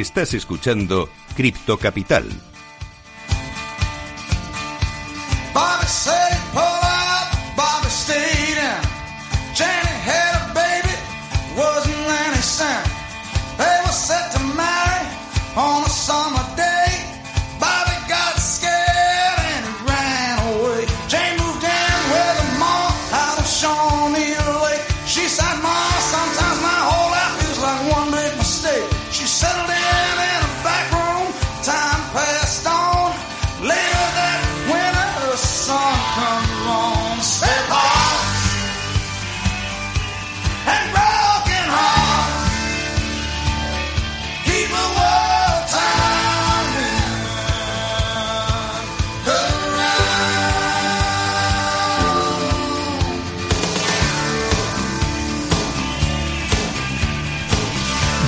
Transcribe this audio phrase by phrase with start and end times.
[0.00, 2.24] Estás escuchando Cripto Capital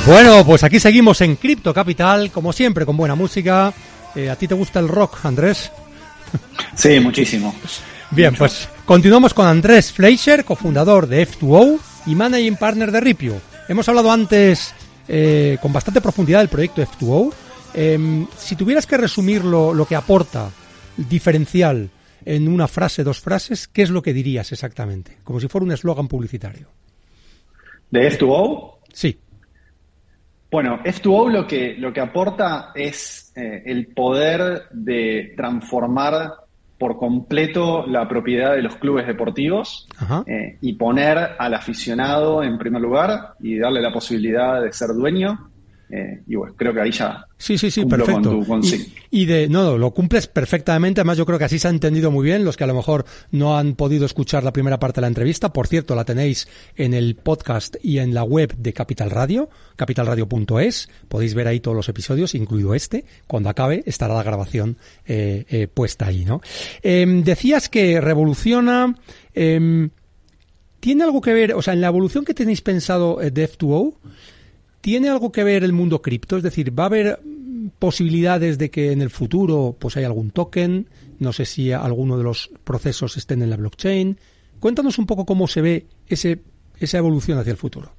[0.07, 3.75] Bueno, pues aquí seguimos en Crypto Capital, como siempre, con buena música.
[4.15, 5.73] Eh, ¿A ti te gusta el rock, Andrés?
[6.77, 7.53] Sí, muchísimo.
[8.13, 13.41] Bien, pues continuamos con Andrés Fleischer, cofundador de F2O y managing partner de Ripio.
[13.69, 14.75] Hemos hablado antes
[15.09, 17.33] eh, con bastante profundidad del proyecto F2O.
[17.75, 20.51] Em, si tuvieras que resumirlo, lo que aporta
[20.97, 21.91] diferencial
[22.25, 25.19] en una frase, dos frases, ¿qué es lo que dirías exactamente?
[25.25, 26.69] Como si fuera un eslogan publicitario.
[27.91, 28.75] ¿De F2O?
[28.93, 29.19] Sí.
[30.51, 36.35] Bueno, F2O lo que, lo que aporta es eh, el poder de transformar
[36.79, 39.89] por completo la propiedad de los clubes deportivos
[40.27, 45.51] eh, y poner al aficionado en primer lugar y darle la posibilidad de ser dueño
[45.89, 47.27] eh, y bueno, creo que ahí ya.
[47.39, 48.41] Sí, sí, sí, perfecto.
[49.11, 51.01] y, de, no, lo cumples perfectamente.
[51.01, 52.45] Además, yo creo que así se ha entendido muy bien.
[52.45, 55.53] Los que a lo mejor no han podido escuchar la primera parte de la entrevista,
[55.53, 60.89] por cierto, la tenéis en el podcast y en la web de Capital Radio, capitalradio.es.
[61.09, 63.05] Podéis ver ahí todos los episodios, incluido este.
[63.27, 66.41] Cuando acabe, estará la grabación eh, eh, puesta ahí, ¿no?
[66.83, 68.97] Em, decías que revoluciona.
[69.35, 69.91] Em,
[70.81, 73.95] ¿Tiene algo que ver, o sea, en la evolución que tenéis pensado de F2O?
[74.87, 76.37] ¿Tiene algo que ver el mundo cripto?
[76.37, 77.19] Es decir, ¿va a haber
[77.81, 80.89] posibilidades de que en el futuro pues haya algún token?
[81.19, 84.17] No sé si alguno de los procesos estén en la blockchain.
[84.61, 86.39] Cuéntanos un poco cómo se ve ese,
[86.79, 87.91] esa evolución hacia el futuro.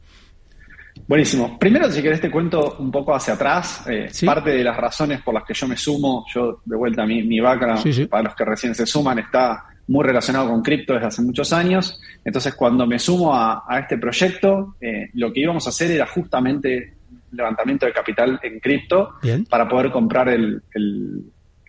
[1.09, 1.59] Buenísimo.
[1.59, 3.83] Primero, si querés, te cuento un poco hacia atrás.
[3.89, 7.21] Eh, parte de las razones por las que yo me sumo, yo de vuelta, mi,
[7.21, 11.21] mi background, para los que recién se suman, está muy relacionado con cripto desde hace
[11.21, 11.99] muchos años.
[12.23, 16.93] Entonces, cuando me sumo a, este proyecto, eh, lo que íbamos a hacer era justamente
[17.31, 19.15] levantamiento de capital en cripto
[19.49, 20.61] para poder comprar el,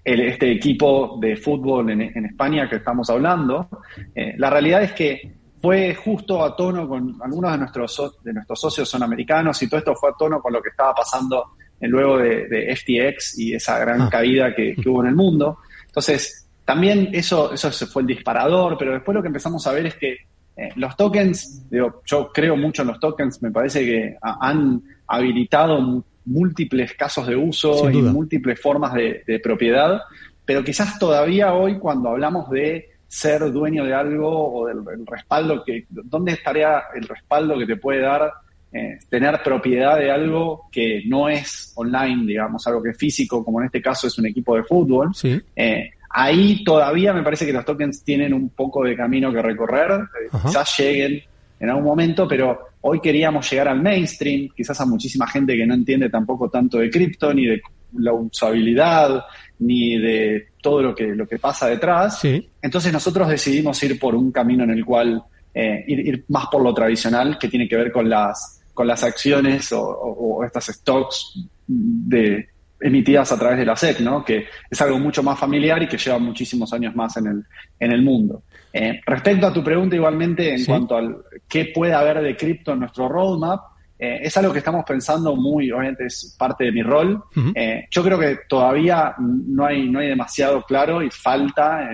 [0.04, 3.68] este equipo de fútbol en, España que estamos hablando.
[4.14, 8.60] Eh, la realidad es que fue justo a tono con algunos de nuestros, de nuestros
[8.60, 11.44] socios son americanos y todo esto fue a tono con lo que estaba pasando
[11.80, 14.08] luego de, FTX y esa gran ah.
[14.10, 15.58] caída que, que hubo en el mundo.
[15.86, 19.94] Entonces, también eso, eso fue el disparador, pero después lo que empezamos a ver es
[19.94, 20.18] que
[20.54, 26.04] eh, los tokens, digo, yo creo mucho en los tokens, me parece que han habilitado
[26.26, 30.02] múltiples casos de uso y múltiples formas de, propiedad,
[30.44, 35.86] pero quizás todavía hoy cuando hablamos de ser dueño de algo o del respaldo que,
[35.88, 38.30] ¿dónde estaría el respaldo que te puede dar
[38.70, 43.58] eh, tener propiedad de algo que no es online, digamos, algo que es físico, como
[43.60, 45.14] en este caso es un equipo de fútbol?
[45.14, 45.40] Sí.
[45.56, 49.92] Eh, Ahí todavía me parece que los tokens tienen un poco de camino que recorrer,
[49.92, 51.22] eh, quizás lleguen
[51.60, 55.74] en algún momento, pero hoy queríamos llegar al mainstream, quizás a muchísima gente que no
[55.74, 57.60] entiende tampoco tanto de cripto, ni de
[57.98, 59.24] la usabilidad,
[59.58, 62.22] ni de todo lo que, lo que pasa detrás.
[62.62, 66.72] Entonces nosotros decidimos ir por un camino en el cual eh, ir, más por lo
[66.72, 71.34] tradicional, que tiene que ver con las, con las acciones o estas stocks
[71.66, 72.48] de,
[72.80, 74.24] emitidas a través de la SEC, ¿no?
[74.24, 77.44] que es algo mucho más familiar y que lleva muchísimos años más en el,
[77.78, 78.42] en el mundo.
[78.72, 81.16] Eh, respecto a tu pregunta igualmente en cuanto al
[81.48, 83.60] qué puede haber de cripto en nuestro roadmap,
[83.98, 87.22] eh, es algo que estamos pensando muy, obviamente es parte de mi rol.
[87.54, 91.90] Eh, yo creo que todavía no hay, no hay demasiado claro y falta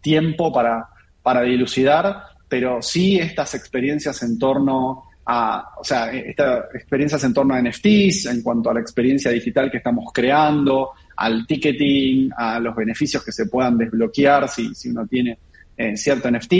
[0.00, 0.88] tiempo para,
[1.22, 7.54] para dilucidar, pero sí estas experiencias en torno a, o sea, estas experiencias en torno
[7.54, 12.74] a NFTs, en cuanto a la experiencia digital que estamos creando, al ticketing, a los
[12.74, 15.38] beneficios que se puedan desbloquear si, si uno tiene
[15.76, 16.52] eh, cierto NFT.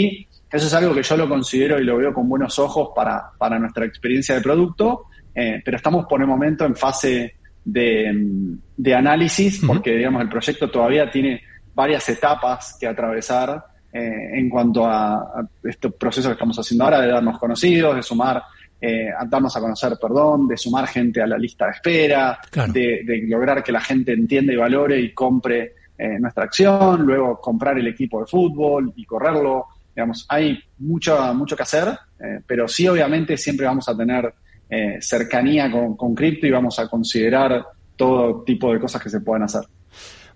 [0.51, 3.59] Eso es algo que yo lo considero y lo veo con buenos ojos para, para
[3.59, 9.61] nuestra experiencia de producto, eh, pero estamos por el momento en fase de, de análisis
[9.65, 11.41] porque, digamos, el proyecto todavía tiene
[11.73, 17.07] varias etapas que atravesar eh, en cuanto a, este proceso que estamos haciendo ahora de
[17.09, 18.43] darnos conocidos, de sumar
[18.81, 22.39] eh, darnos a conocer, perdón, de sumar gente a la lista de espera,
[22.73, 27.77] de, lograr que la gente entienda y valore y compre eh, nuestra acción, luego comprar
[27.77, 29.67] el equipo de fútbol y correrlo.
[29.95, 31.87] Digamos, hay mucho, mucho que hacer,
[32.19, 34.33] eh, pero sí obviamente siempre vamos a tener
[34.69, 37.63] eh, cercanía con, con cripto y vamos a considerar
[37.95, 39.61] todo tipo de cosas que se puedan hacer.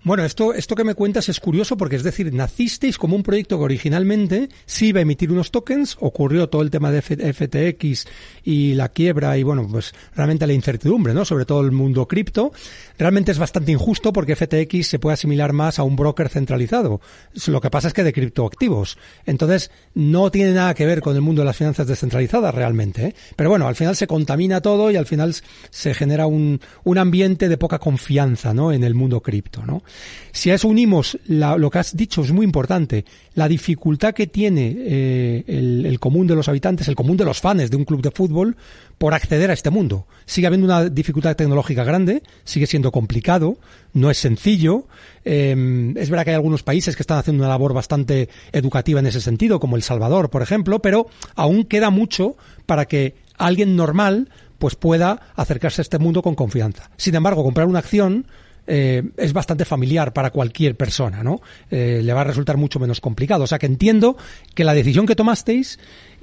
[0.03, 3.57] Bueno, esto, esto que me cuentas es curioso porque es decir, nacisteis como un proyecto
[3.57, 8.07] que originalmente sí iba a emitir unos tokens, ocurrió todo el tema de FTX
[8.43, 11.25] y la quiebra y bueno, pues realmente la incertidumbre, ¿no?
[11.25, 12.51] Sobre todo el mundo cripto.
[12.97, 17.01] Realmente es bastante injusto porque FTX se puede asimilar más a un broker centralizado.
[17.47, 18.97] Lo que pasa es que de criptoactivos.
[19.25, 23.07] Entonces, no tiene nada que ver con el mundo de las finanzas descentralizadas realmente.
[23.07, 23.15] ¿eh?
[23.35, 25.35] Pero bueno, al final se contamina todo y al final
[25.69, 28.71] se genera un, un ambiente de poca confianza, ¿no?
[28.71, 29.83] En el mundo cripto, ¿no?
[30.31, 34.75] Si a eso unimos lo que has dicho, es muy importante, la dificultad que tiene
[34.77, 38.11] eh, el, común de los habitantes, el común de los fans de un club de
[38.11, 38.55] fútbol,
[38.97, 40.05] por acceder a este mundo.
[40.25, 43.57] Sigue habiendo una dificultad tecnológica grande, sigue siendo complicado,
[43.93, 44.87] no es sencillo.
[45.23, 49.07] Em, es verdad que hay algunos países que están haciendo una labor bastante educativa en
[49.07, 54.29] ese sentido, como El Salvador, por ejemplo, pero aún queda mucho para que alguien normal
[54.57, 56.89] pues pueda acercarse a este mundo con confianza.
[56.97, 58.25] Sin embargo, comprar una acción
[58.67, 61.39] eh, es bastante familiar para cualquier persona, ¿no?
[61.71, 63.45] Eh, le va a resultar mucho menos complicado.
[63.45, 64.17] O sea que entiendo
[64.53, 65.79] que la decisión que tomasteis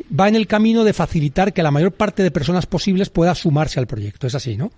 [0.09, 3.81] va en el camino de facilitar que la mayor parte de personas posibles pueda sumarse
[3.81, 4.27] al proyecto.
[4.27, 4.71] Es así, ¿no?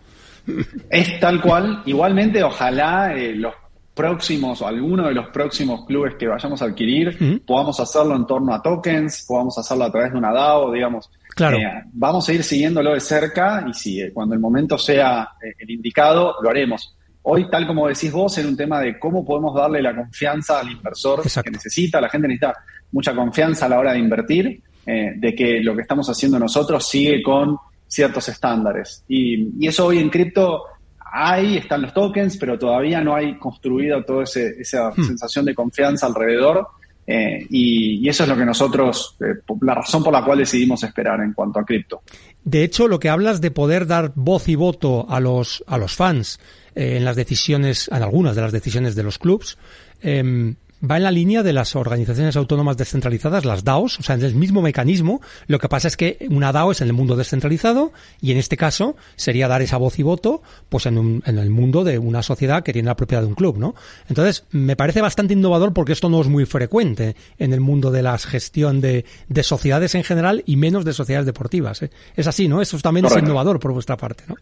[0.90, 1.82] Es tal cual.
[1.86, 3.52] Igualmente, ojalá eh, los
[3.92, 8.52] próximos o alguno de los próximos clubes que vayamos a adquirir podamos hacerlo en torno
[8.52, 11.10] a tokens, podamos hacerlo a través de una DAO, digamos.
[11.34, 11.58] Claro.
[11.92, 16.48] vamos a ir siguiéndolo de cerca y si cuando el momento sea el indicado, lo
[16.48, 16.96] haremos.
[17.28, 20.70] Hoy, tal como decís vos, en un tema de cómo podemos darle la confianza al
[20.70, 22.00] inversor que necesita.
[22.00, 22.54] La gente necesita
[22.92, 26.88] mucha confianza a la hora de invertir, eh, de que lo que estamos haciendo nosotros
[26.88, 27.56] sigue con
[27.88, 29.02] ciertos estándares.
[29.08, 30.66] Y, eso hoy en cripto
[31.00, 35.04] hay, están los tokens, pero todavía no hay construido toda esa hmm.
[35.04, 36.68] sensación de confianza alrededor.
[37.06, 41.20] Eh, y, eso es lo que nosotros, eh, la razón por la cual decidimos esperar
[41.20, 42.02] en cuanto a cripto.
[42.44, 45.94] De hecho, lo que hablas de poder dar voz y voto a los, a los
[45.94, 46.40] fans
[46.74, 49.56] eh, en las decisiones, en algunas de las decisiones de los clubs,
[50.00, 54.22] em, va en la línea de las organizaciones autónomas descentralizadas, las DAOs, o sea, en
[54.22, 55.20] el mismo mecanismo.
[55.46, 58.56] Lo que pasa es que una DAO es en el mundo descentralizado y en este
[58.56, 62.62] caso sería dar esa voz y voto pues en, en el mundo de una sociedad
[62.62, 63.74] que tiene la propiedad de un club, ¿no?
[64.08, 68.02] Entonces, me parece bastante innovador porque esto no es muy frecuente en el mundo de
[68.02, 71.82] la gestión de, de sociedades en general y menos de sociedades deportivas.
[71.82, 71.90] ¿eh?
[72.16, 72.60] Es así, ¿no?
[72.60, 74.36] Eso también es innovador por vuestra parte, ¿no?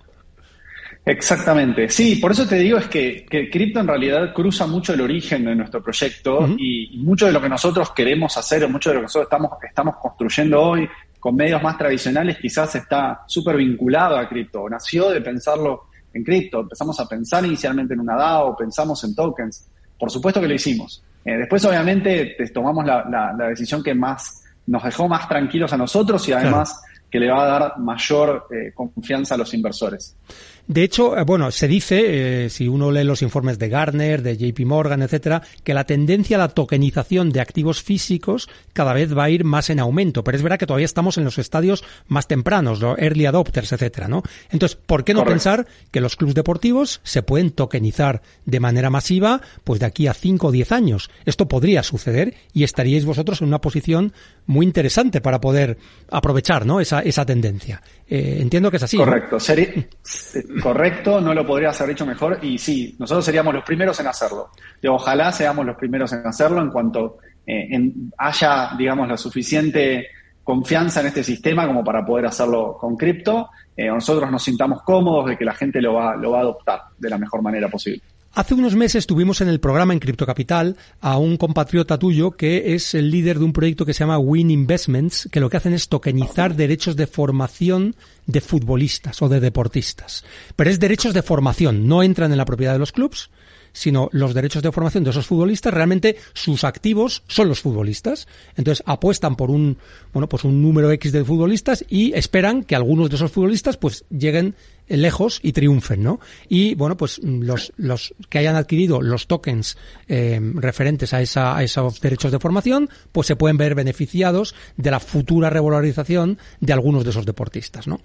[1.06, 5.02] Exactamente, sí, por eso te digo es que, que cripto en realidad cruza mucho el
[5.02, 8.94] origen de nuestro proyecto y, mucho de lo que nosotros queremos hacer o mucho de
[8.94, 10.88] lo que nosotros estamos, estamos construyendo hoy
[11.20, 16.60] con medios más tradicionales quizás está súper vinculado a cripto, nació de pensarlo en cripto,
[16.60, 19.68] empezamos a pensar inicialmente en una DAO, pensamos en tokens,
[19.98, 21.02] por supuesto que lo hicimos.
[21.22, 23.04] Eh, después obviamente tomamos la,
[23.36, 27.44] la, decisión que más nos dejó más tranquilos a nosotros y además que le va
[27.44, 30.16] a dar mayor eh, confianza a los inversores.
[30.66, 34.36] De hecho, eh, bueno, se dice, eh, si uno lee los informes de Gartner, de
[34.36, 39.24] JP Morgan, etcétera, que la tendencia a la tokenización de activos físicos cada vez va
[39.24, 40.24] a ir más en aumento.
[40.24, 44.08] Pero es verdad que todavía estamos en los estadios más tempranos, los early adopters, etcétera,
[44.08, 44.22] ¿no?
[44.50, 49.42] Entonces, ¿por qué no pensar que los clubes deportivos se pueden tokenizar de manera masiva,
[49.64, 51.10] pues de aquí a 5 o 10 años?
[51.26, 54.14] Esto podría suceder y estaríais vosotros en una posición
[54.46, 55.76] muy interesante para poder
[56.10, 56.80] aprovechar, ¿no?
[56.80, 57.82] Esa, esa tendencia.
[58.08, 58.96] Eh, entiendo que es así.
[58.96, 59.38] Correcto.
[60.62, 62.38] correcto, no lo podría haber dicho mejor.
[62.42, 64.50] Y sí, nosotros seríamos los primeros en hacerlo.
[64.88, 70.08] Ojalá seamos los primeros en hacerlo en cuanto eh, haya, digamos, la suficiente
[70.42, 73.48] confianza en este sistema como para poder hacerlo con cripto.
[73.76, 76.80] Eh, nosotros nos sintamos cómodos de que la gente lo va, lo va a adoptar
[76.98, 78.02] de la mejor manera posible.
[78.34, 82.74] Hace unos meses tuvimos en el programa en Cripto Capital a un compatriota tuyo que
[82.74, 85.72] es el líder de un proyecto que se llama Win Investments, que lo que hacen
[85.72, 87.94] es tokenizar derechos de formación
[88.26, 90.24] de futbolistas o de deportistas.
[90.56, 93.30] Pero es derechos de formación, no entran en la propiedad de los clubs,
[93.74, 98.26] sino los derechos de formación de esos futbolistas, realmente sus activos son los futbolistas.
[98.56, 99.76] Entonces apuestan por un,
[100.12, 104.04] bueno, pues un número X de futbolistas y esperan que algunos de esos futbolistas pues
[104.08, 104.54] lleguen
[104.86, 106.20] lejos y triunfen, ¿no?
[106.48, 109.76] Y bueno, pues los, los que hayan adquirido los tokens
[110.08, 114.90] eh, referentes a, esa, a esos derechos de formación, pues se pueden ver beneficiados de
[114.90, 118.00] la futura regularización de algunos de esos deportistas, ¿no?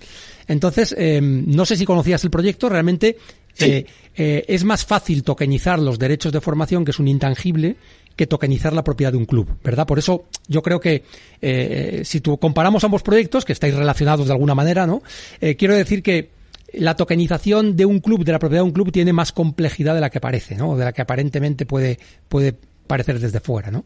[0.47, 3.17] Entonces, eh, no sé si conocías el proyecto, realmente
[3.59, 3.85] eh,
[4.15, 7.75] eh, es más fácil tokenizar los derechos de formación, que es un intangible,
[8.15, 9.87] que tokenizar la propiedad de un club, ¿verdad?
[9.87, 11.03] Por eso yo creo que
[11.41, 15.01] eh, si tú comparamos ambos proyectos, que estáis relacionados de alguna manera, ¿no?
[15.39, 16.31] Quiero decir que
[16.73, 20.01] la tokenización de un club, de la propiedad de un club, tiene más complejidad de
[20.01, 20.75] la que parece, ¿no?
[20.75, 21.97] De la que aparentemente puede,
[22.27, 22.55] puede
[22.87, 23.85] parecer desde fuera, ¿no?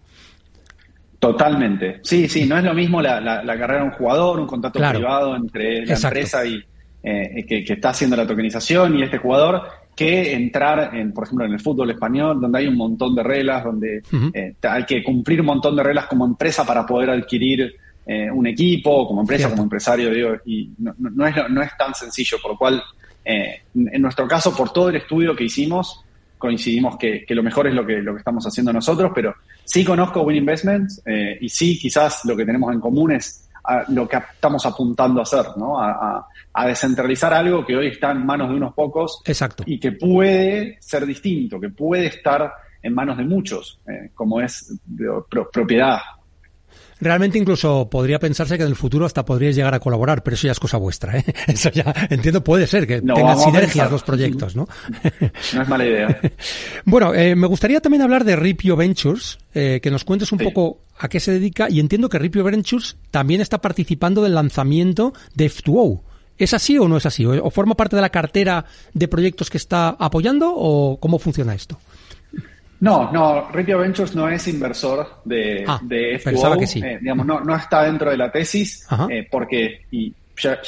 [1.23, 1.99] Totalmente.
[2.03, 5.85] Sí, sí, no es lo mismo la, carrera de un jugador, un contrato privado entre
[5.85, 6.61] la empresa y
[7.01, 9.61] eh, que, está haciendo la tokenización y este jugador,
[9.95, 13.63] que entrar, en, por ejemplo, en el fútbol español, donde hay un montón de reglas,
[13.63, 14.03] donde
[14.33, 17.73] eh, hay que cumplir un montón de reglas como empresa para poder adquirir
[18.05, 21.93] eh, un equipo, como empresa, como empresario, digo, y no, no, es, no es tan
[21.93, 22.83] sencillo, por lo cual,
[23.23, 26.03] en nuestro caso, por todo el estudio que hicimos,
[26.37, 30.21] coincidimos que, lo mejor es lo que, lo que estamos haciendo nosotros, pero sí conozco
[30.21, 33.49] Win Investments eh, y sí quizás lo que tenemos en común es
[33.89, 35.79] lo que estamos apuntando a hacer, ¿no?
[35.79, 36.27] A,
[36.67, 39.63] descentralizar algo que hoy está en manos de unos pocos Exacto.
[39.65, 42.51] y que puede ser distinto, que puede estar
[42.81, 44.77] en manos de muchos, eh, como es
[45.51, 45.99] propiedad,
[46.99, 50.47] Realmente incluso podría pensarse que en el futuro hasta podríais llegar a colaborar, pero eso
[50.47, 51.17] ya es cosa vuestra.
[51.17, 51.25] ¿eh?
[51.47, 54.67] Eso ya entiendo puede ser que tengan sinergias los proyectos, ¿no?
[55.53, 56.19] No es mala idea.
[56.85, 60.79] bueno, eh, me gustaría también hablar de Ripio Ventures, eh, que nos cuentes un poco
[60.97, 65.49] a qué se dedica y entiendo que Ripio Ventures también está participando del lanzamiento de
[65.49, 66.01] F2O.
[66.37, 67.25] ¿Es así o no es así?
[67.25, 71.77] ¿O forma parte de la cartera de proyectos que está apoyando o cómo funciona esto?
[72.83, 76.19] No, no, Ripio Ventures no es inversor de, ah, de
[76.59, 76.81] Que sí.
[76.83, 80.13] Eh, digamos, no, no está dentro de la tesis, eh, porque, y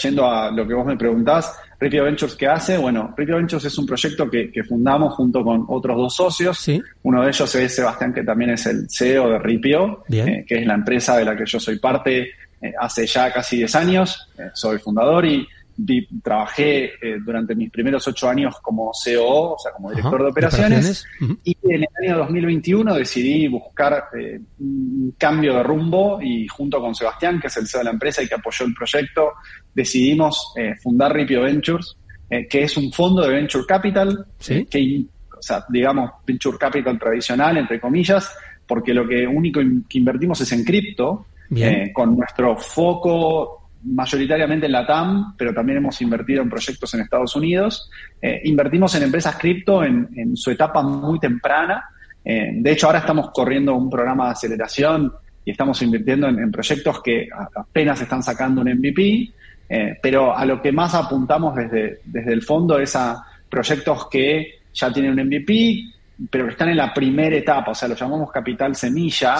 [0.01, 2.77] yendo a lo que vos me preguntás, Ripio Ventures, ¿qué hace?
[2.77, 6.65] Bueno, Ripio Ventures es un proyecto que, fundamos junto con otros dos socios.
[7.03, 10.65] Uno de ellos es Sebastián, que también es el CEO de Ripio, eh, que es
[10.65, 12.31] la empresa de la que yo soy parte
[12.79, 14.29] hace ya casi 10 años.
[14.53, 15.45] soy fundador y
[16.23, 21.05] trabajé eh, durante mis primeros ocho años como COO, o sea, como director de operaciones,
[21.43, 26.95] y en el año 2021 decidí buscar eh, un cambio de rumbo y junto con
[26.95, 29.33] Sebastián, que es el CEO de la empresa y que apoyó el proyecto,
[29.73, 31.97] decidimos eh, fundar Ripio Ventures,
[32.49, 35.05] que es un fondo de Venture Capital, que,
[35.37, 40.51] o sea, digamos, Venture Capital tradicional, entre comillas, porque lo que único que invertimos es
[40.51, 41.27] en cripto,
[41.93, 47.35] con nuestro foco mayoritariamente en la TAM, pero también hemos invertido en proyectos en Estados
[47.35, 47.89] Unidos.
[48.21, 51.83] Eh, invertimos en empresas cripto en, su etapa muy temprana.
[52.23, 55.13] Eh, de hecho, ahora estamos corriendo un programa de aceleración
[55.43, 59.31] y estamos invirtiendo en, proyectos que apenas están sacando un MVP,
[59.69, 64.61] eh, pero a lo que más apuntamos desde, desde el fondo es a proyectos que
[64.73, 65.83] ya tienen un MVP,
[66.29, 69.35] pero que están en la primera etapa, o sea, lo llamamos capital semilla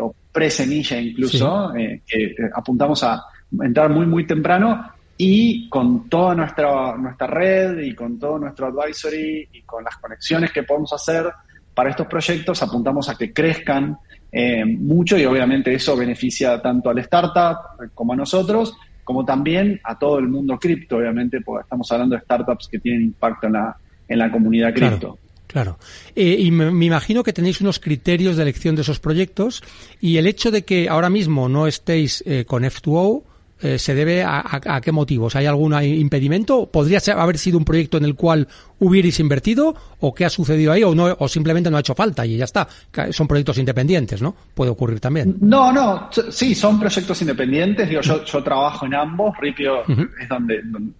[0.00, 3.22] o pre-semilla incluso, que apuntamos a
[3.62, 9.48] entrar muy, muy temprano y con toda nuestra, nuestra red y con todo nuestro advisory
[9.52, 11.32] y con las conexiones que podemos hacer
[11.72, 13.98] para estos proyectos, apuntamos a que crezcan
[14.30, 19.98] eh, mucho y obviamente eso beneficia tanto al startup como a nosotros, como también a
[19.98, 23.76] todo el mundo cripto, obviamente, porque estamos hablando de startups que tienen impacto en la,
[24.08, 25.18] en la comunidad cripto.
[25.46, 25.78] Claro.
[26.16, 29.62] Eh, y me, imagino que tenéis unos criterios de elección de esos proyectos
[30.00, 33.22] y el hecho de que ahora mismo no estéis eh, con F2O
[33.64, 35.34] eh, se debe a, qué motivos?
[35.36, 36.66] ¿Hay algún impedimento?
[36.66, 38.46] ¿Podría haber sido un proyecto en el cual
[38.78, 42.26] hubierais invertido o qué ha sucedido ahí o no o simplemente no ha hecho falta
[42.26, 42.68] y ya está.
[43.10, 44.34] Son proyectos independientes, ¿no?
[44.54, 45.36] Puede ocurrir también.
[45.40, 47.88] No, no, sí, son proyectos independientes.
[47.88, 49.34] Digo, yo, yo trabajo en ambos.
[49.40, 50.92] Ripio es donde, donde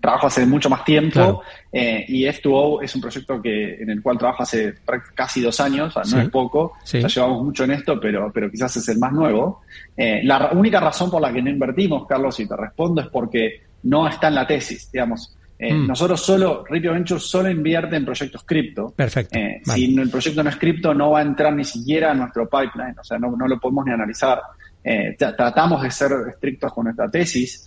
[0.00, 1.42] trabajo hace mucho más tiempo
[1.72, 4.74] eh, y F2O es un proyecto que en el cual trabajo hace
[5.14, 6.72] casi dos años, no es poco.
[6.84, 9.62] Ya llevamos mucho en esto, pero, pero quizás es el más nuevo.
[9.96, 13.62] Eh, la única razón por la que no invertimos, Carlos, y te respondo, es porque
[13.84, 15.36] no está en la tesis, digamos.
[15.58, 15.86] Eh, mm.
[15.86, 18.92] Nosotros solo, Ripio Ventures solo invierte en proyectos cripto.
[18.96, 19.38] Perfecto.
[19.64, 22.98] Si el proyecto no es cripto, no va a entrar ni siquiera a nuestro pipeline,
[22.98, 24.40] o sea, no, lo podemos ni analizar.
[24.84, 27.66] Eh, tratamos de ser estrictos con nuestra tesis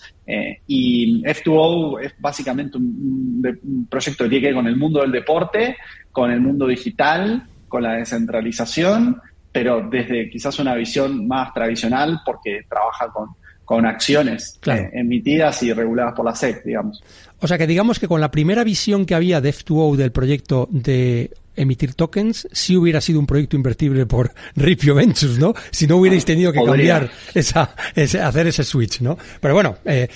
[0.67, 5.77] y F2O es básicamente un, proyecto que tiene que ver con el mundo del deporte,
[6.11, 9.19] con el mundo digital, con la descentralización,
[9.51, 13.29] pero desde quizás una visión más tradicional porque trabaja con,
[13.67, 14.59] con acciones
[14.93, 17.03] emitidas y reguladas por la SEC, digamos.
[17.41, 20.69] O sea que digamos que con la primera visión que había de F2O del proyecto
[20.71, 25.53] de emitir tokens, sí hubiera sido un proyecto invertible por Ripio Ventures, ¿no?
[25.71, 29.17] Si no hubierais tenido que cambiar esa, hacer ese switch, ¿no?
[29.41, 30.07] Pero bueno, eh,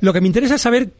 [0.00, 0.90] lo, que me interesa es saber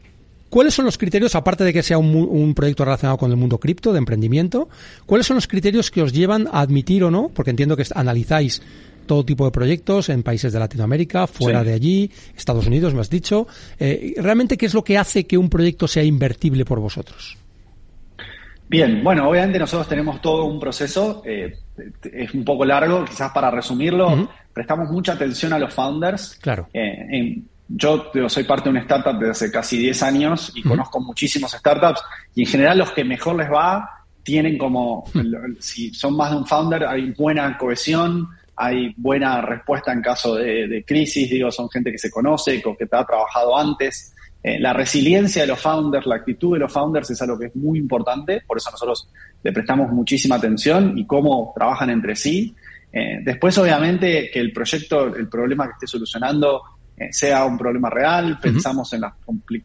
[0.49, 3.59] cuáles son los criterios, aparte de que sea un, un proyecto relacionado con el mundo
[3.59, 4.69] cripto, de emprendimiento,
[5.05, 8.61] cuáles son los criterios que os llevan a admitir o no, porque entiendo que analizáis
[9.07, 13.09] todo tipo de proyectos en países de Latinoamérica, fuera de allí, Estados Unidos, me has
[13.09, 13.47] dicho.
[13.79, 17.37] Eh, ¿Realmente qué es lo que hace que un proyecto sea invertible por vosotros?
[18.69, 21.21] Bien, bueno, obviamente nosotros tenemos todo un proceso.
[21.25, 21.57] Eh,
[22.03, 26.37] es un poco largo, quizás para resumirlo, prestamos mucha atención a los founders.
[26.41, 26.67] Claro.
[26.73, 31.51] Eh, yo soy parte de una startup desde hace casi 10 años y conozco muchísimos
[31.51, 32.01] startups
[32.33, 35.05] y en general los que mejor les va tienen como,
[35.59, 40.83] si son más de un founder, hay buena cohesión, hay buena respuesta en caso de,
[40.85, 44.13] crisis, digo, son gente que se conoce, que ha trabajado antes.
[44.43, 47.55] Eh, la resiliencia de los founders, la actitud de los founders es algo que es
[47.55, 49.09] muy importante, por eso nosotros
[49.43, 52.55] le prestamos muchísima atención y cómo trabajan entre sí.
[52.93, 56.61] Eh, después, obviamente, que el proyecto, el problema que esté solucionando
[56.95, 59.13] eh, sea un problema real, pensamos en las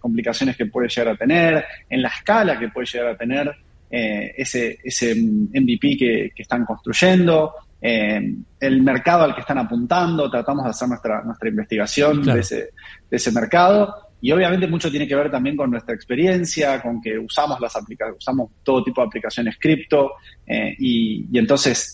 [0.00, 3.55] complicaciones que puede llegar a tener, en la escala que puede llegar a tener
[3.95, 10.88] ese, ese MVP que, están construyendo, el mercado al que están apuntando, tratamos de hacer
[10.88, 12.57] nuestra, nuestra investigación de, ese,
[13.11, 17.19] de ese mercado y obviamente mucho tiene que ver también con nuestra experiencia, con que
[17.19, 20.12] usamos las aplicaciones, usamos todo tipo de aplicaciones cripto
[20.47, 21.93] eh, y, entonces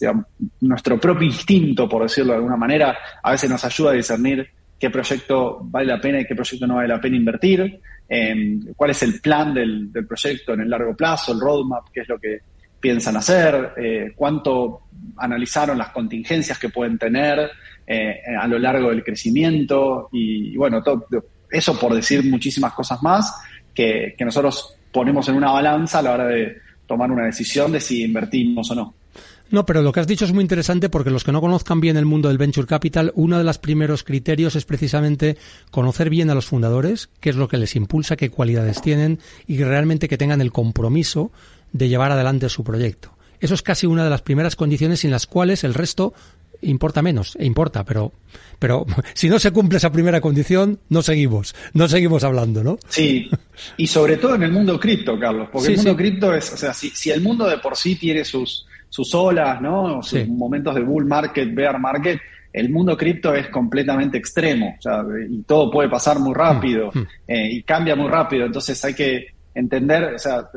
[0.60, 4.46] nuestro propio instinto, por decirlo de alguna manera, a veces nos ayuda a discernir
[4.78, 8.90] qué proyecto vale la pena y qué proyecto no vale la pena invertir, eh, cuál
[8.90, 12.40] es el plan del, proyecto en el largo plazo, el roadmap, qué es lo que
[12.78, 14.82] piensan hacer, eh, cuánto
[15.16, 17.50] analizaron las contingencias que pueden tener
[18.38, 21.06] a lo largo del crecimiento y, bueno, todo
[21.50, 23.32] eso por decir muchísimas cosas más
[23.74, 28.02] que, nosotros ponemos en una balanza a la hora de tomar una decisión de si
[28.02, 28.94] invertimos o no.
[29.50, 31.96] No, pero lo que has dicho es muy interesante porque los que no conozcan bien
[31.96, 35.38] el mundo del venture capital, uno de los primeros criterios es precisamente
[35.70, 39.62] conocer bien a los fundadores, qué es lo que les impulsa, qué cualidades tienen y
[39.62, 41.32] realmente que tengan el compromiso
[41.72, 43.16] de llevar adelante su proyecto.
[43.40, 46.12] Eso es casi una de las primeras condiciones sin las cuales el resto
[46.62, 48.12] importa menos, e importa, pero,
[48.58, 52.78] pero si no se cumple esa primera condición, no seguimos, no seguimos hablando, ¿no?
[52.88, 53.30] Sí,
[53.76, 56.72] y sobre todo en el mundo cripto, Carlos, porque el mundo cripto es, o sea,
[56.72, 60.02] si, si, el mundo de por sí tiene sus, sus olas, ¿no?
[60.02, 62.20] Sus momentos de bull market, bear market,
[62.52, 66.98] el mundo cripto es completamente extremo, o sea, y todo puede pasar muy rápido, mm,
[66.98, 67.06] mm.
[67.28, 70.48] Eh, y cambia muy rápido, entonces hay que entender, o sea,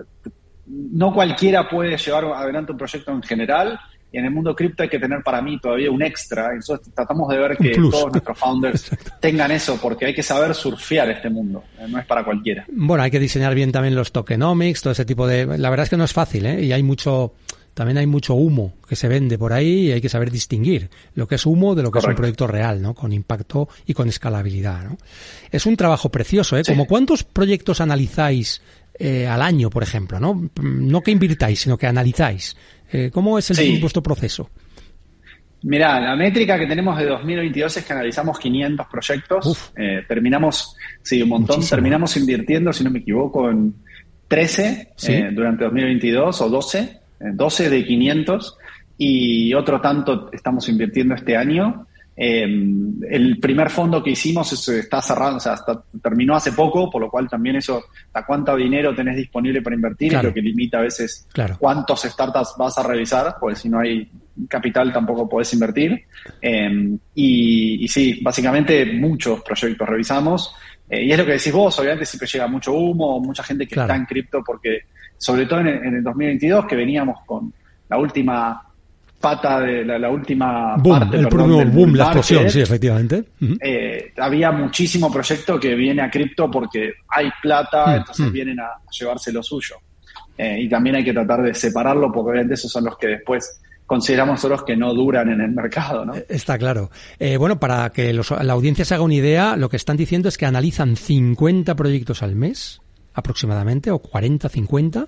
[0.68, 3.80] no cualquiera puede llevar adelante un proyecto en general,
[4.12, 6.50] y en el mundo cripto hay que tener para mí todavía un extra.
[6.54, 11.10] Entonces tratamos de ver que todos nuestros founders tengan eso, porque hay que saber surfear
[11.10, 11.64] este mundo.
[11.80, 12.66] Eh, no es para cualquiera.
[12.72, 15.58] Bueno, hay que diseñar bien también los tokenomics, todo ese tipo de.
[15.58, 16.62] La verdad es que no es fácil, ¿eh?
[16.62, 17.34] Y hay mucho.
[17.74, 21.26] También hay mucho humo que se vende por ahí y hay que saber distinguir lo
[21.26, 22.94] que es humo de lo que es un proyecto real, ¿no?
[22.94, 24.98] Con impacto y con escalabilidad, ¿no?
[25.52, 26.64] Es un trabajo precioso, ¿eh?
[26.68, 28.62] Como cuántos proyectos analizáis
[29.04, 30.52] eh, al año, por ejemplo, ¿no?
[30.62, 32.58] No que invirtáis, sino que analizáis.
[32.92, 34.50] Eh, ¿Cómo es el vuestro proceso?
[35.64, 39.72] Mira, la métrica que tenemos de 2022 es que analizamos 500 proyectos.
[39.78, 41.62] Eh, terminamos, sí, un montón.
[41.68, 43.76] Terminamos invirtiendo, si no me equivoco, en
[44.28, 47.00] 13 eh, durante 2022 o 12,
[47.34, 48.58] 12 de 500
[48.98, 51.86] y otro tanto estamos invirtiendo este año.
[52.24, 55.56] El primer fondo que hicimos está cerrado, o sea,
[56.04, 60.14] terminó hace poco, por lo cual también eso, hasta cuánto dinero tenés disponible para invertir,
[60.14, 64.08] es lo que limita a veces cuántos startups vas a revisar, porque si no hay
[64.48, 66.04] capital tampoco podés invertir.
[66.40, 70.56] Em, y, sí, básicamente muchos proyectos revisamos.
[70.88, 73.80] Eh, y es lo que decís vos, obviamente siempre llega mucho humo, mucha gente que
[73.80, 74.82] está en cripto, porque
[75.18, 77.52] sobre todo en el 2022, que veníamos con
[77.90, 78.71] la última
[79.22, 83.24] pata de la, última parte, el boom, la explosión, sí, efectivamente.
[83.62, 89.32] Eh, había muchísimo proyecto que viene a cripto porque hay plata, entonces vienen a, llevarse
[89.32, 89.76] lo suyo.
[90.38, 93.62] Eh, y también hay que tratar de separarlo porque obviamente esos son los que después
[93.86, 96.14] consideramos nosotros que no duran en el mercado, ¿no?
[96.30, 96.90] Está claro.
[97.20, 100.38] Eh, bueno, para que la audiencia se haga una idea, lo que están diciendo es
[100.38, 102.82] que analizan 50 proyectos al mes,
[103.14, 105.08] aproximadamente, o 40, 50,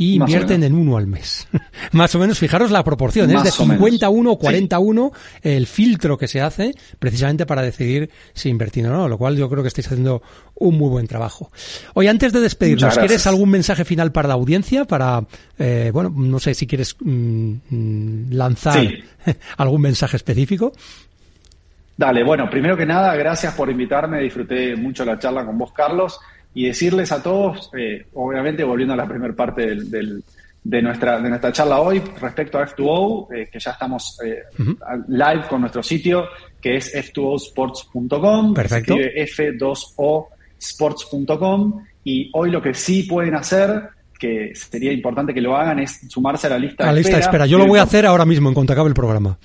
[0.00, 1.46] y invierten en uno al mes.
[1.92, 6.40] Más o menos, fijaros la proporción, es de 51 o 41 el filtro que se
[6.40, 10.22] hace precisamente para decidir si invertir o no, lo cual yo creo que estáis haciendo
[10.54, 11.50] un muy buen trabajo.
[11.92, 14.86] Hoy, antes de despedirnos, ¿quieres algún mensaje final para la audiencia?
[14.86, 15.22] Para,
[15.58, 18.82] eh, bueno, no sé si quieres mm, mm, lanzar
[19.58, 20.72] algún mensaje específico.
[21.94, 26.18] Dale, bueno, primero que nada, gracias por invitarme, disfruté mucho la charla con vos, Carlos
[26.54, 30.22] y decirles a todos, eh, obviamente volviendo a la primera parte del,
[30.62, 34.44] de, nuestra, de nuestra charla hoy, respecto a F2O, eh, que ya estamos eh,
[35.08, 36.28] live con nuestro sitio,
[36.60, 38.94] que es f2osports.com, Perfecto.
[38.96, 40.26] F2O
[40.58, 43.88] sports.com y hoy lo que sí pueden hacer
[44.20, 47.46] que sería importante que lo hagan es sumarse a la lista de lista espera.
[47.46, 49.38] Yo lo voy a hacer ahora mismo en cuanto acabe el programa.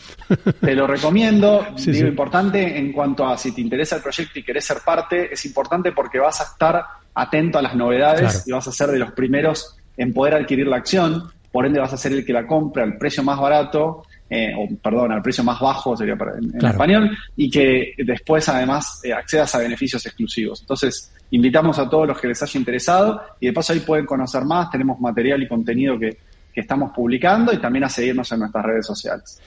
[0.60, 1.66] Te lo recomiendo.
[1.78, 5.46] digo, importante en cuanto a si te interesa el proyecto y querés ser parte, es
[5.46, 6.84] importante porque vas a estar
[7.14, 10.76] atento a las novedades y vas a ser de los primeros en poder adquirir la
[10.76, 11.32] acción.
[11.54, 14.68] Por ende, vas a ser el que la compre al precio más barato eh, o
[14.82, 19.60] perdón, al precio más bajo sería en, español, y que después además eh, accedas a
[19.60, 20.62] beneficios exclusivos.
[20.62, 24.44] Entonces, invitamos a todos los que les haya interesado y de paso ahí pueden conocer
[24.44, 26.18] más, tenemos material y contenido que,
[26.54, 29.40] que estamos publicando y también a seguirnos en nuestras redes sociales.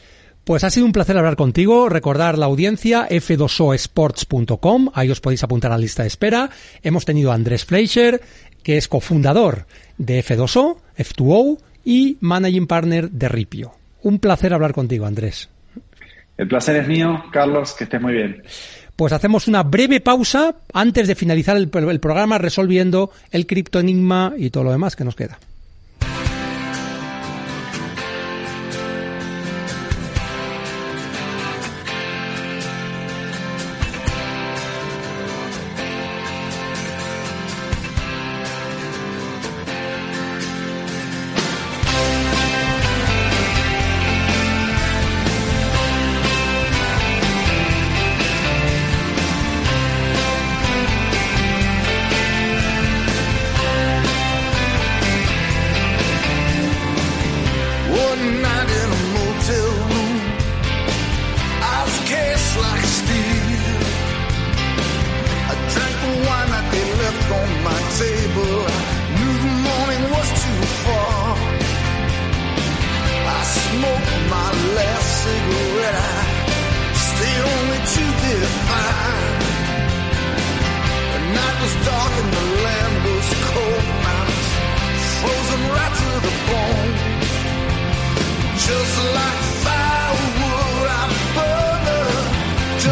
[0.44, 1.90] Pues ha sido un placer hablar contigo.
[1.90, 4.88] Recordar la audiencia, f2osports.com.
[4.94, 6.48] Ahí os podéis apuntar a la lista de espera.
[6.82, 8.22] Hemos tenido a Andrés Fleischer,
[8.62, 9.66] que es cofundador
[9.98, 13.72] de F2O, F2O y managing partner de Ripio.
[14.08, 15.50] Un placer hablar contigo, Andrés.
[16.38, 18.42] El placer es mío, Carlos, que estés muy bien.
[18.96, 24.48] Pues hacemos una breve pausa antes de finalizar el, el programa resolviendo el criptoenigma y
[24.48, 25.38] todo lo demás que nos queda.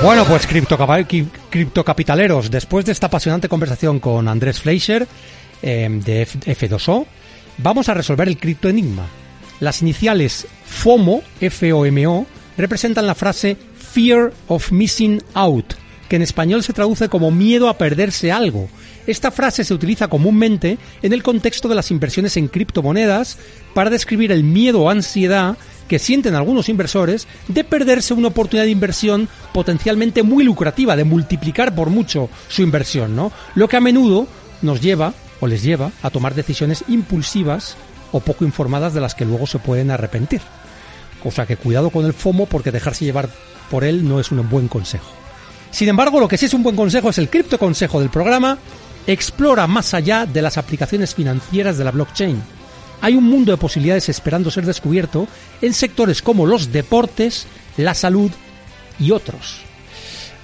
[0.06, 0.46] Bueno, pues
[1.50, 5.04] criptocapitaleros, después de esta apasionante conversación con Andrés Fleischer
[5.62, 7.04] em, de F2O,
[7.58, 9.04] vamos a resolver el criptoenigma.
[9.58, 12.24] Las iniciales FOMO, F-O-M-O,
[12.56, 15.74] representan la frase Fear of Missing Out,
[16.08, 18.68] que en español se traduce como miedo a perderse algo.
[19.08, 23.38] Esta frase se utiliza comúnmente en el contexto de las inversiones en criptomonedas
[23.74, 25.56] para describir el miedo o ansiedad
[25.88, 31.74] que sienten algunos inversores de perderse una oportunidad de inversión potencialmente muy lucrativa, de multiplicar
[31.74, 33.32] por mucho su inversión, ¿no?
[33.54, 34.26] Lo que a menudo
[34.62, 37.76] nos lleva o les lleva a tomar decisiones impulsivas
[38.12, 40.40] o poco informadas de las que luego se pueden arrepentir.
[41.24, 43.28] O sea que cuidado con el FOMO porque dejarse llevar
[43.70, 45.10] por él no es un buen consejo.
[45.70, 48.58] Sin embargo, lo que sí es un buen consejo es el cripto consejo del programa.
[49.06, 52.55] Explora más allá de las aplicaciones financieras de la blockchain
[53.00, 55.28] hay un mundo de posibilidades esperando ser descubierto
[55.62, 58.30] en sectores como los deportes, la salud
[58.98, 59.60] y otros.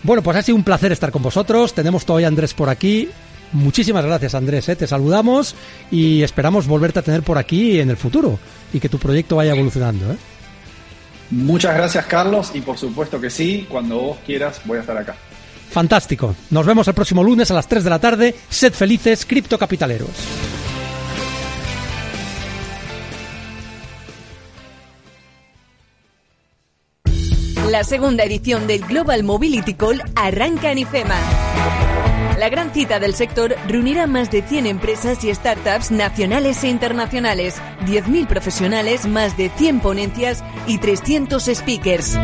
[0.03, 1.75] Bueno, pues ha sido un placer estar con vosotros.
[1.75, 3.09] Tenemos todavía a Andrés por aquí.
[3.53, 4.69] Muchísimas gracias, Andrés.
[4.69, 4.77] ¿eh?
[4.77, 5.55] Te saludamos
[5.91, 8.39] y esperamos volverte a tener por aquí en el futuro
[8.73, 10.13] y que tu proyecto vaya evolucionando.
[10.13, 10.17] ¿eh?
[11.31, 12.51] Muchas gracias, Carlos.
[12.55, 15.15] Y por supuesto que sí, cuando vos quieras, voy a estar acá.
[15.71, 16.35] Fantástico.
[16.51, 18.35] Nos vemos el próximo lunes a las 3 de la tarde.
[18.49, 20.11] Sed felices, criptocapitaleros.
[27.73, 31.17] La segunda edición del Global Mobility Call arranca en IFEMA.
[32.39, 37.63] La gran cita del sector reunirá más de 100 empresas y startups nacionales e internacionales,
[37.87, 42.19] 10.000 profesionales, más de 100 ponencias y 300 speakers.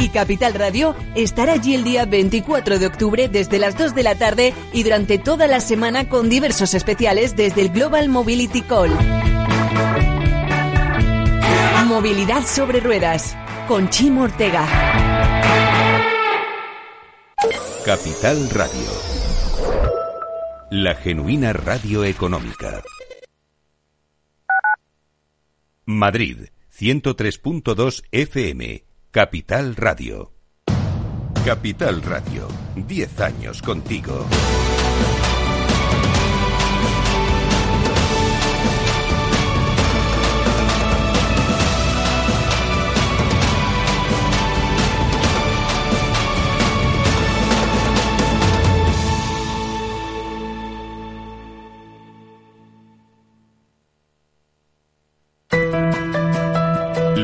[0.00, 4.16] Y Capital Radio estará allí el día 24 de octubre desde las 2 de la
[4.16, 8.90] tarde y durante toda la semana con diversos especiales desde el Global Mobility Call.
[11.86, 14.64] Movilidad sobre ruedas con Chimo Ortega.
[17.84, 18.90] Capital Radio.
[20.70, 22.82] La genuina radio económica.
[25.84, 28.84] Madrid, 103.2 FM.
[29.10, 30.32] Capital Radio.
[31.44, 32.48] Capital Radio.
[32.74, 34.26] 10 años contigo.